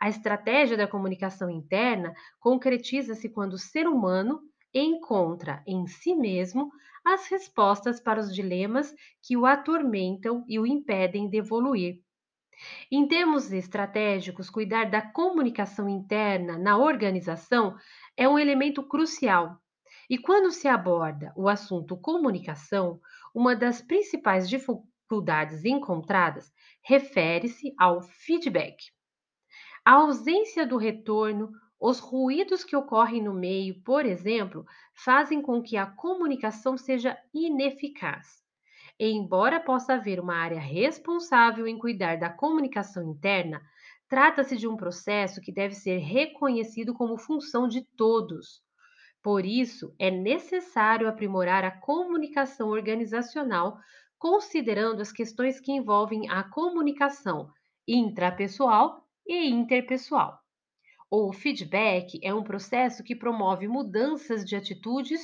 A 0.00 0.08
estratégia 0.08 0.76
da 0.76 0.86
comunicação 0.86 1.48
interna 1.48 2.14
concretiza-se 2.38 3.28
quando 3.28 3.54
o 3.54 3.58
ser 3.58 3.86
humano 3.86 4.40
encontra 4.72 5.62
em 5.66 5.86
si 5.86 6.14
mesmo 6.14 6.70
as 7.04 7.28
respostas 7.28 8.00
para 8.00 8.20
os 8.20 8.34
dilemas 8.34 8.94
que 9.22 9.36
o 9.36 9.46
atormentam 9.46 10.44
e 10.48 10.58
o 10.58 10.66
impedem 10.66 11.28
de 11.30 11.38
evoluir. 11.38 12.00
Em 12.90 13.06
termos 13.06 13.52
estratégicos, 13.52 14.50
cuidar 14.50 14.90
da 14.90 15.02
comunicação 15.02 15.88
interna 15.88 16.58
na 16.58 16.76
organização 16.78 17.76
é 18.16 18.28
um 18.28 18.38
elemento 18.38 18.82
crucial. 18.82 19.58
E 20.08 20.16
quando 20.18 20.50
se 20.50 20.68
aborda 20.68 21.32
o 21.36 21.48
assunto 21.48 21.96
comunicação, 21.96 23.00
uma 23.34 23.54
das 23.54 23.82
principais 23.82 24.48
dificuldades 24.48 25.64
encontradas 25.64 26.50
refere-se 26.82 27.74
ao 27.78 28.02
feedback. 28.02 28.76
A 29.86 29.92
ausência 29.92 30.66
do 30.66 30.76
retorno, 30.76 31.52
os 31.80 32.00
ruídos 32.00 32.64
que 32.64 32.74
ocorrem 32.74 33.22
no 33.22 33.32
meio, 33.32 33.80
por 33.84 34.04
exemplo, 34.04 34.66
fazem 34.92 35.40
com 35.40 35.62
que 35.62 35.76
a 35.76 35.86
comunicação 35.86 36.76
seja 36.76 37.16
ineficaz. 37.32 38.42
E 38.98 39.12
embora 39.12 39.60
possa 39.60 39.94
haver 39.94 40.18
uma 40.18 40.34
área 40.34 40.58
responsável 40.58 41.68
em 41.68 41.78
cuidar 41.78 42.18
da 42.18 42.28
comunicação 42.28 43.08
interna, 43.08 43.62
trata-se 44.08 44.56
de 44.56 44.66
um 44.66 44.76
processo 44.76 45.40
que 45.40 45.52
deve 45.52 45.76
ser 45.76 45.98
reconhecido 45.98 46.92
como 46.92 47.16
função 47.16 47.68
de 47.68 47.86
todos. 47.96 48.60
Por 49.22 49.46
isso, 49.46 49.94
é 50.00 50.10
necessário 50.10 51.08
aprimorar 51.08 51.64
a 51.64 51.70
comunicação 51.70 52.70
organizacional, 52.70 53.78
considerando 54.18 55.00
as 55.00 55.12
questões 55.12 55.60
que 55.60 55.70
envolvem 55.70 56.28
a 56.28 56.42
comunicação 56.42 57.52
intrapessoal 57.86 59.05
e 59.26 59.48
interpessoal. 59.48 60.38
O 61.10 61.32
feedback 61.32 62.18
é 62.22 62.34
um 62.34 62.42
processo 62.42 63.02
que 63.02 63.14
promove 63.14 63.68
mudanças 63.68 64.44
de 64.44 64.56
atitudes, 64.56 65.20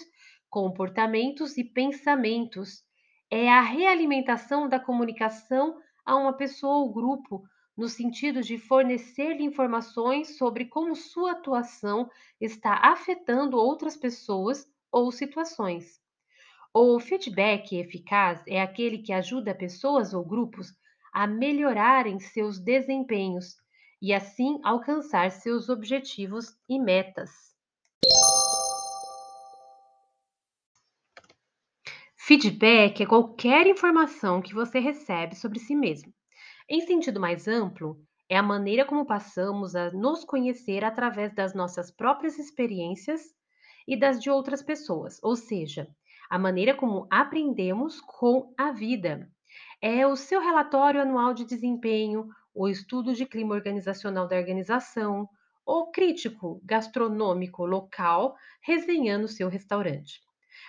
comportamentos 0.49 1.57
e 1.57 1.65
pensamentos. 1.65 2.83
É 3.31 3.49
a 3.49 3.61
realimentação 3.61 4.69
da 4.69 4.79
comunicação 4.79 5.81
a 6.05 6.17
uma 6.17 6.33
pessoa 6.33 6.79
ou 6.79 6.93
grupo, 6.93 7.43
no 7.77 7.89
sentido 7.89 8.43
de 8.43 8.59
fornecer-lhe 8.59 9.43
informações 9.43 10.37
sobre 10.37 10.67
como 10.67 10.95
sua 10.95 11.33
atuação 11.33 12.09
está 12.41 12.75
afetando 12.75 13.57
outras 13.57 13.97
pessoas 13.97 14.67
ou 14.91 15.11
situações. 15.11 16.01
O 16.75 16.99
feedback 17.01 17.77
eficaz 17.77 18.43
é 18.47 18.61
aquele 18.61 18.99
que 18.99 19.13
ajuda 19.13 19.55
pessoas 19.55 20.15
ou 20.15 20.25
grupos 20.25 20.73
a 21.13 21.27
melhorarem 21.27 22.19
seus 22.19 22.59
desempenhos 22.59 23.62
e 24.03 24.13
assim 24.13 24.59
alcançar 24.65 25.31
seus 25.31 25.69
objetivos 25.69 26.59
e 26.69 26.77
metas. 26.77 27.31
Feedback 32.17 33.03
é 33.03 33.07
qualquer 33.07 33.69
informação 33.69 34.43
que 34.43 34.55
você 34.55 34.81
recebe 34.81 35.37
sobre 35.37 35.61
si 35.61 35.77
mesmo. 35.77 36.13
Em 36.69 36.81
sentido 36.81 37.21
mais 37.21 37.47
amplo, 37.47 37.97
é 38.29 38.37
a 38.37 38.43
maneira 38.43 38.85
como 38.85 39.07
passamos 39.07 39.77
a 39.77 39.93
nos 39.93 40.25
conhecer 40.25 40.85
através 40.85 41.33
das 41.35 41.55
nossas 41.55 41.91
próprias 41.91 42.39
experiências 42.39 43.21
e 43.87 43.97
das 43.97 44.21
de 44.21 44.31
outras 44.31 44.63
pessoas, 44.63 45.19
ou 45.23 45.37
seja, 45.37 45.87
a 46.29 46.39
maneira 46.39 46.75
como 46.75 47.07
aprendemos 47.11 48.01
com 48.01 48.53
a 48.59 48.73
vida. 48.73 49.31
É 49.81 50.07
o 50.07 50.17
seu 50.17 50.41
relatório 50.41 51.01
anual 51.01 51.35
de 51.35 51.45
desempenho, 51.45 52.29
o 52.55 52.69
estudo 52.69 53.15
de 53.15 53.27
clima 53.27 53.55
organizacional 53.55 54.27
da 54.29 54.37
organização, 54.37 55.29
ou 55.65 55.91
crítico 55.91 56.61
gastronômico 56.65 57.65
local 57.65 58.35
resenhando 58.61 59.29
seu 59.29 59.49
restaurante. 59.49 60.21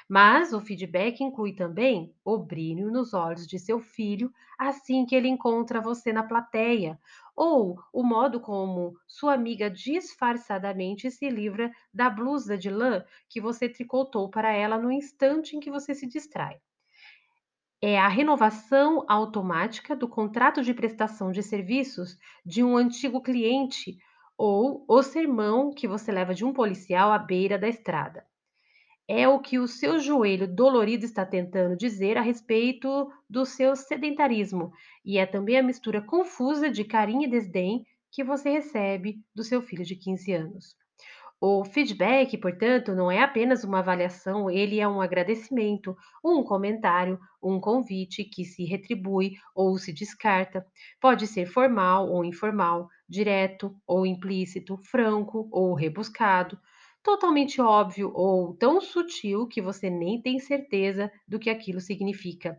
Mas 0.07 0.53
o 0.53 0.61
feedback 0.61 1.21
inclui 1.23 1.53
também 1.53 2.15
o 2.23 2.37
brilho 2.37 2.89
nos 2.91 3.13
olhos 3.13 3.45
de 3.47 3.59
seu 3.59 3.79
filho 3.79 4.31
assim 4.57 5.05
que 5.05 5.15
ele 5.15 5.27
encontra 5.27 5.81
você 5.81 6.13
na 6.13 6.23
plateia, 6.23 6.97
ou 7.35 7.77
o 7.91 8.01
modo 8.03 8.39
como 8.39 8.95
sua 9.07 9.33
amiga 9.33 9.69
disfarçadamente 9.69 11.09
se 11.11 11.29
livra 11.29 11.71
da 11.93 12.09
blusa 12.09 12.57
de 12.57 12.69
lã 12.69 13.03
que 13.29 13.41
você 13.41 13.67
tricotou 13.67 14.29
para 14.29 14.51
ela 14.53 14.77
no 14.77 14.91
instante 14.91 15.55
em 15.55 15.59
que 15.59 15.71
você 15.71 15.93
se 15.93 16.07
distrai 16.07 16.61
é 17.85 17.99
a 17.99 18.07
renovação 18.07 19.03
automática 19.09 19.93
do 19.93 20.07
contrato 20.07 20.63
de 20.63 20.73
prestação 20.73 21.33
de 21.33 21.43
serviços 21.43 22.17
de 22.45 22.63
um 22.63 22.77
antigo 22.77 23.21
cliente 23.21 23.97
ou 24.37 24.85
o 24.87 25.03
sermão 25.03 25.69
que 25.69 25.85
você 25.85 26.09
leva 26.09 26.33
de 26.33 26.45
um 26.45 26.53
policial 26.53 27.11
à 27.11 27.19
beira 27.19 27.59
da 27.59 27.67
estrada. 27.67 28.25
É 29.05 29.27
o 29.27 29.37
que 29.37 29.59
o 29.59 29.67
seu 29.67 29.99
joelho 29.99 30.47
dolorido 30.47 31.03
está 31.03 31.25
tentando 31.25 31.75
dizer 31.75 32.17
a 32.17 32.21
respeito 32.21 33.11
do 33.29 33.45
seu 33.45 33.75
sedentarismo, 33.75 34.71
e 35.03 35.17
é 35.17 35.25
também 35.25 35.57
a 35.57 35.63
mistura 35.63 36.01
confusa 36.01 36.69
de 36.69 36.85
carinho 36.85 37.23
e 37.23 37.29
desdém 37.29 37.85
que 38.09 38.23
você 38.23 38.49
recebe 38.49 39.19
do 39.35 39.43
seu 39.43 39.61
filho 39.61 39.83
de 39.83 39.97
15 39.97 40.31
anos. 40.31 40.77
O 41.45 41.65
feedback, 41.65 42.37
portanto, 42.37 42.95
não 42.95 43.11
é 43.11 43.21
apenas 43.21 43.65
uma 43.65 43.79
avaliação, 43.79 44.49
ele 44.49 44.79
é 44.79 44.87
um 44.87 45.01
agradecimento, 45.01 45.93
um 46.23 46.41
comentário, 46.41 47.19
um 47.43 47.59
convite 47.59 48.23
que 48.23 48.45
se 48.45 48.63
retribui 48.63 49.33
ou 49.53 49.77
se 49.77 49.91
descarta. 49.91 50.65
Pode 51.01 51.27
ser 51.27 51.45
formal 51.45 52.09
ou 52.09 52.23
informal, 52.23 52.87
direto 53.09 53.75
ou 53.85 54.05
implícito, 54.05 54.77
franco 54.85 55.49
ou 55.51 55.73
rebuscado, 55.73 56.57
totalmente 57.03 57.59
óbvio 57.59 58.09
ou 58.15 58.55
tão 58.55 58.79
sutil 58.79 59.45
que 59.45 59.61
você 59.61 59.89
nem 59.89 60.21
tem 60.21 60.39
certeza 60.39 61.11
do 61.27 61.37
que 61.37 61.49
aquilo 61.49 61.81
significa. 61.81 62.57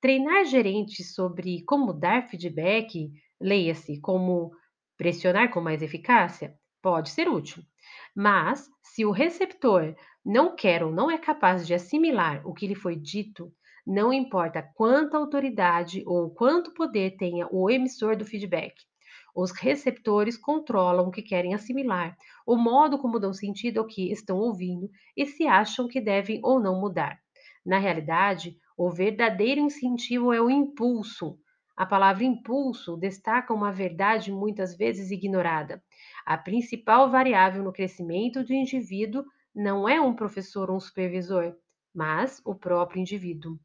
Treinar 0.00 0.44
gerentes 0.44 1.14
sobre 1.14 1.64
como 1.64 1.92
dar 1.92 2.28
feedback, 2.28 3.10
leia-se 3.40 4.00
como 4.00 4.52
pressionar 4.96 5.50
com 5.50 5.60
mais 5.60 5.82
eficácia, 5.82 6.56
pode 6.80 7.10
ser 7.10 7.28
útil. 7.28 7.64
Mas, 8.14 8.68
se 8.82 9.04
o 9.04 9.10
receptor 9.10 9.94
não 10.24 10.54
quer 10.54 10.82
ou 10.82 10.92
não 10.92 11.10
é 11.10 11.18
capaz 11.18 11.66
de 11.66 11.74
assimilar 11.74 12.46
o 12.46 12.54
que 12.54 12.66
lhe 12.66 12.74
foi 12.74 12.96
dito, 12.96 13.52
não 13.86 14.12
importa 14.12 14.62
quanta 14.74 15.18
autoridade 15.18 16.02
ou 16.06 16.30
quanto 16.30 16.72
poder 16.72 17.16
tenha 17.16 17.46
o 17.50 17.70
emissor 17.70 18.16
do 18.16 18.24
feedback, 18.24 18.74
os 19.34 19.50
receptores 19.50 20.36
controlam 20.36 21.08
o 21.08 21.10
que 21.10 21.20
querem 21.20 21.54
assimilar, 21.54 22.16
o 22.46 22.56
modo 22.56 22.98
como 22.98 23.18
dão 23.18 23.32
sentido 23.32 23.80
ao 23.80 23.86
que 23.86 24.12
estão 24.12 24.38
ouvindo 24.38 24.88
e 25.16 25.26
se 25.26 25.46
acham 25.46 25.88
que 25.88 26.00
devem 26.00 26.40
ou 26.42 26.60
não 26.60 26.80
mudar. 26.80 27.18
Na 27.66 27.78
realidade, 27.78 28.56
o 28.76 28.90
verdadeiro 28.90 29.60
incentivo 29.60 30.32
é 30.32 30.40
o 30.40 30.50
impulso. 30.50 31.36
A 31.76 31.86
palavra 31.86 32.24
impulso 32.24 32.96
destaca 32.96 33.52
uma 33.52 33.72
verdade 33.72 34.32
muitas 34.32 34.76
vezes 34.76 35.10
ignorada. 35.10 35.82
A 36.24 36.36
principal 36.38 37.10
variável 37.10 37.62
no 37.62 37.72
crescimento 37.72 38.44
do 38.44 38.52
indivíduo 38.52 39.24
não 39.54 39.88
é 39.88 40.00
um 40.00 40.14
professor 40.14 40.70
ou 40.70 40.76
um 40.76 40.80
supervisor, 40.80 41.54
mas 41.94 42.40
o 42.44 42.54
próprio 42.54 43.00
indivíduo. 43.00 43.58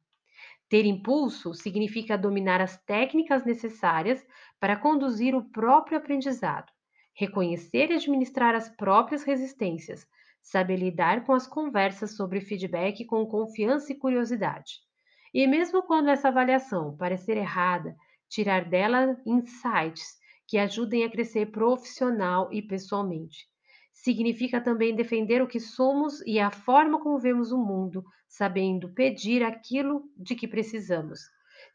Ter 0.69 0.86
impulso 0.86 1.54
significa 1.54 2.17
dominar 2.17 2.62
as 2.62 2.78
técnicas 2.84 3.43
necessárias 3.45 4.26
para 4.60 4.78
conduzir 4.78 5.36
o 5.36 5.50
próprio 5.52 5.98
aprendizado, 5.98 6.72
reconhecer 7.15 7.91
e 7.91 7.95
administrar 7.95 8.56
as 8.56 8.69
próprias 8.69 9.24
resistências, 9.24 10.08
saber 10.41 10.78
lidar 10.78 11.26
com 11.26 11.34
as 11.34 11.48
conversas 11.48 12.15
sobre 12.15 12.41
feedback 12.41 13.06
com 13.06 13.26
confiança 13.26 13.91
e 13.91 13.95
curiosidade. 13.95 14.88
E 15.34 15.46
mesmo 15.48 15.84
quando 15.84 16.10
essa 16.10 16.30
avaliação 16.30 16.96
parecer 16.98 17.38
errada, 17.38 17.96
tirar 18.30 18.65
dela 18.65 19.18
insights 19.26 20.18
que 20.48 20.58
ajudem 20.58 21.04
a 21.04 21.10
crescer 21.12 21.52
profissional 21.52 22.50
e 22.52 22.62
pessoalmente. 22.62 23.48
Significa 23.94 24.62
também 24.62 24.96
defender 24.96 25.42
o 25.42 25.48
que 25.48 25.60
somos 25.60 26.22
e 26.26 26.39
a 26.39 26.50
forma 26.50 27.00
como 27.00 27.20
vemos 27.20 27.52
o 27.52 27.58
mundo, 27.58 28.04
sabendo 28.28 28.94
pedir 28.94 29.44
aquilo 29.44 30.04
de 30.18 30.36
que 30.36 30.48
precisamos. 30.48 31.20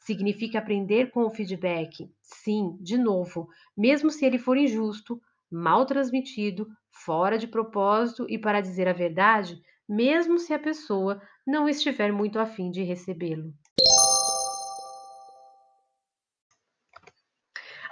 Significa 0.01 0.59
aprender 0.59 1.11
com 1.11 1.25
o 1.25 1.31
feedback, 1.31 2.11
sim, 2.21 2.77
de 2.81 2.97
novo, 2.97 3.49
mesmo 3.77 4.11
se 4.11 4.25
ele 4.25 4.39
for 4.39 4.57
injusto, 4.57 5.21
mal 5.51 5.87
transmitido, 5.87 6.67
fora 6.91 7.39
de 7.39 7.47
propósito 7.47 8.27
e, 8.29 8.39
para 8.39 8.61
dizer 8.61 8.89
a 8.89 8.93
verdade, 8.93 9.61
mesmo 9.89 10.39
se 10.39 10.53
a 10.53 10.59
pessoa 10.59 11.21
não 11.47 11.69
estiver 11.69 12.13
muito 12.13 12.39
afim 12.39 12.71
de 12.71 12.83
recebê-lo. 12.83 13.53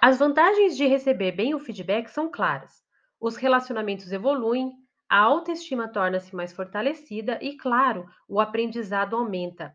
As 0.01 0.19
vantagens 0.19 0.77
de 0.77 0.87
receber 0.87 1.33
bem 1.33 1.55
o 1.55 1.61
feedback 1.61 2.09
são 2.09 2.31
claras 2.31 2.83
os 3.23 3.37
relacionamentos 3.37 4.11
evoluem, 4.11 4.73
a 5.09 5.21
autoestima 5.21 5.87
torna-se 5.87 6.35
mais 6.35 6.53
fortalecida 6.53 7.39
e, 7.41 7.57
claro, 7.57 8.05
o 8.29 8.41
aprendizado 8.41 9.15
aumenta. 9.15 9.73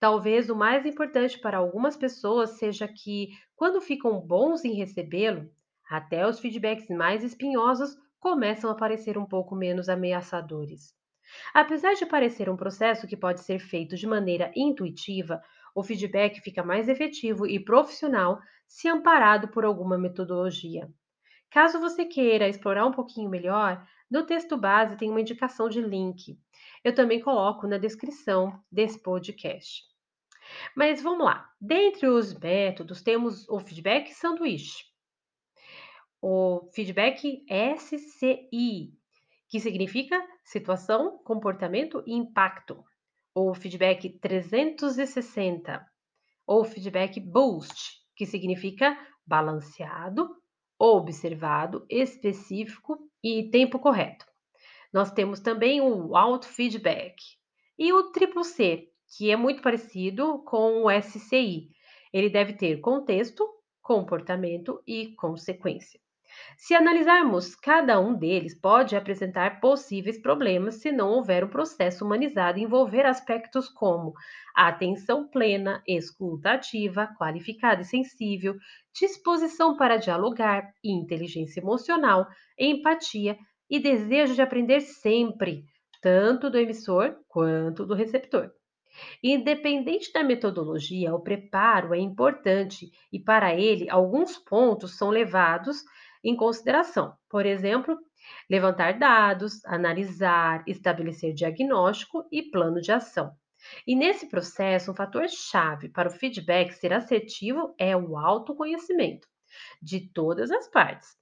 Talvez 0.00 0.50
o 0.50 0.56
mais 0.56 0.84
importante 0.84 1.38
para 1.38 1.58
algumas 1.58 1.96
pessoas 1.96 2.58
seja 2.58 2.88
que, 2.88 3.28
quando 3.54 3.80
ficam 3.80 4.20
bons 4.20 4.64
em 4.64 4.74
recebê-lo, 4.74 5.48
até 5.88 6.26
os 6.26 6.40
feedbacks 6.40 6.88
mais 6.88 7.22
espinhosos 7.22 7.96
começam 8.18 8.68
a 8.68 8.74
parecer 8.74 9.16
um 9.16 9.24
pouco 9.24 9.54
menos 9.54 9.88
ameaçadores. 9.88 10.97
Apesar 11.52 11.94
de 11.94 12.06
parecer 12.06 12.48
um 12.48 12.56
processo 12.56 13.06
que 13.06 13.16
pode 13.16 13.40
ser 13.40 13.58
feito 13.58 13.96
de 13.96 14.06
maneira 14.06 14.50
intuitiva, 14.56 15.42
o 15.74 15.82
feedback 15.82 16.40
fica 16.40 16.62
mais 16.62 16.88
efetivo 16.88 17.46
e 17.46 17.62
profissional 17.62 18.40
se 18.66 18.88
amparado 18.88 19.48
por 19.48 19.64
alguma 19.64 19.98
metodologia. 19.98 20.88
Caso 21.50 21.80
você 21.80 22.04
queira 22.04 22.48
explorar 22.48 22.86
um 22.86 22.92
pouquinho 22.92 23.30
melhor, 23.30 23.86
no 24.10 24.24
texto 24.24 24.56
base 24.56 24.96
tem 24.96 25.10
uma 25.10 25.20
indicação 25.20 25.68
de 25.68 25.80
link. 25.80 26.38
Eu 26.82 26.94
também 26.94 27.20
coloco 27.20 27.66
na 27.66 27.78
descrição 27.78 28.62
desse 28.70 29.02
podcast. 29.02 29.82
Mas 30.74 31.02
vamos 31.02 31.24
lá. 31.24 31.50
Dentre 31.60 32.06
os 32.06 32.34
métodos, 32.38 33.02
temos 33.02 33.48
o 33.48 33.58
feedback 33.60 34.12
sanduíche, 34.12 34.84
o 36.20 36.68
feedback 36.74 37.44
SCI, 37.48 38.92
que 39.48 39.58
significa 39.60 40.22
situação, 40.44 41.18
comportamento 41.24 42.02
e 42.06 42.14
impacto, 42.14 42.84
ou 43.34 43.54
feedback 43.54 44.18
360, 44.18 45.84
ou 46.46 46.64
feedback 46.64 47.20
boost, 47.20 47.98
que 48.16 48.26
significa 48.26 48.98
balanceado, 49.26 50.28
observado, 50.78 51.86
específico 51.88 52.98
e 53.22 53.50
tempo 53.50 53.78
correto. 53.78 54.26
Nós 54.92 55.12
temos 55.12 55.40
também 55.40 55.80
o 55.80 56.16
auto-feedback 56.16 57.16
e 57.78 57.92
o 57.92 58.10
triplo 58.10 58.42
C, 58.42 58.88
que 59.16 59.30
é 59.30 59.36
muito 59.36 59.62
parecido 59.62 60.42
com 60.44 60.84
o 60.84 60.90
SCI. 60.90 61.70
Ele 62.12 62.30
deve 62.30 62.54
ter 62.54 62.80
contexto, 62.80 63.46
comportamento 63.82 64.82
e 64.86 65.14
consequência. 65.14 66.00
Se 66.56 66.74
analisarmos, 66.74 67.54
cada 67.54 68.00
um 68.00 68.14
deles 68.14 68.58
pode 68.58 68.96
apresentar 68.96 69.60
possíveis 69.60 70.20
problemas 70.20 70.76
se 70.76 70.90
não 70.90 71.10
houver 71.10 71.44
um 71.44 71.48
processo 71.48 72.04
humanizado 72.04 72.58
envolver 72.58 73.06
aspectos 73.06 73.68
como 73.68 74.12
atenção 74.54 75.28
plena, 75.28 75.82
escuta 75.86 76.52
ativa, 76.52 77.08
qualificada 77.18 77.82
e 77.82 77.84
sensível, 77.84 78.56
disposição 78.92 79.76
para 79.76 79.96
dialogar, 79.96 80.72
inteligência 80.82 81.60
emocional, 81.60 82.26
empatia 82.58 83.38
e 83.70 83.78
desejo 83.78 84.34
de 84.34 84.42
aprender 84.42 84.80
sempre, 84.80 85.64
tanto 86.02 86.50
do 86.50 86.58
emissor 86.58 87.16
quanto 87.28 87.86
do 87.86 87.94
receptor. 87.94 88.50
Independente 89.22 90.12
da 90.12 90.24
metodologia, 90.24 91.14
o 91.14 91.20
preparo 91.20 91.94
é 91.94 91.98
importante 91.98 92.90
e, 93.12 93.18
para 93.18 93.54
ele, 93.54 93.88
alguns 93.88 94.36
pontos 94.38 94.96
são 94.96 95.10
levados 95.10 95.84
em 96.24 96.36
consideração. 96.36 97.14
Por 97.28 97.46
exemplo, 97.46 97.98
levantar 98.50 98.98
dados, 98.98 99.64
analisar, 99.64 100.62
estabelecer 100.66 101.32
diagnóstico 101.34 102.26
e 102.30 102.42
plano 102.42 102.80
de 102.80 102.92
ação. 102.92 103.32
E 103.86 103.96
nesse 103.96 104.28
processo, 104.28 104.90
um 104.90 104.94
fator 104.94 105.28
chave 105.28 105.88
para 105.88 106.08
o 106.08 106.12
feedback 106.12 106.72
ser 106.72 106.92
assertivo 106.92 107.74
é 107.78 107.96
o 107.96 108.16
autoconhecimento 108.16 109.26
de 109.82 110.00
todas 110.12 110.50
as 110.50 110.68
partes. 110.68 111.16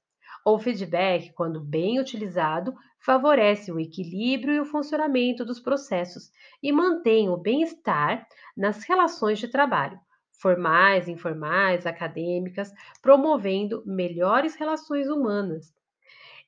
O 0.44 0.58
feedback, 0.58 1.32
quando 1.32 1.60
bem 1.60 1.98
utilizado, 1.98 2.72
favorece 3.00 3.72
o 3.72 3.80
equilíbrio 3.80 4.54
e 4.54 4.60
o 4.60 4.64
funcionamento 4.64 5.44
dos 5.44 5.58
processos 5.58 6.30
e 6.62 6.70
mantém 6.70 7.28
o 7.28 7.36
bem-estar 7.36 8.26
nas 8.56 8.84
relações 8.84 9.38
de 9.38 9.48
trabalho, 9.48 9.98
formais, 10.38 11.08
informais, 11.08 11.86
acadêmicas, 11.86 12.72
promovendo 13.02 13.82
melhores 13.86 14.54
relações 14.54 15.08
humanas. 15.08 15.74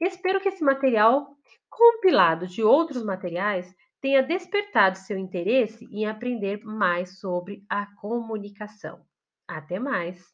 Espero 0.00 0.40
que 0.40 0.48
esse 0.48 0.62
material, 0.62 1.36
compilado 1.68 2.46
de 2.46 2.62
outros 2.62 3.02
materiais, 3.02 3.74
tenha 4.00 4.22
despertado 4.22 4.96
seu 4.96 5.18
interesse 5.18 5.84
em 5.90 6.06
aprender 6.06 6.60
mais 6.64 7.18
sobre 7.18 7.64
a 7.68 7.86
comunicação. 7.96 9.00
Até 9.46 9.78
mais! 9.78 10.32